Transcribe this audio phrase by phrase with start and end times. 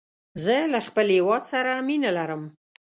[0.43, 2.41] زه له خپل هېواد سره مینه لرم